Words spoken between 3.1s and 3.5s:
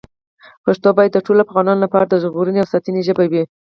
وي.